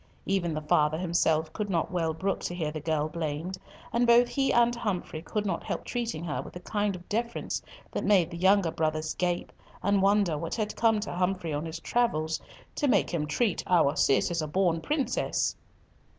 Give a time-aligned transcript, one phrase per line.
[0.25, 3.59] Even the father himself could not well brook to hear the girl blamed,
[3.93, 7.61] and both he and Humfrey could not help treating her with a kind of deference
[7.91, 9.51] that made the younger brothers gape
[9.83, 12.41] and wonder what had come to Humfrey on his travels
[12.77, 15.55] "to make him treat our Cis as a born princess."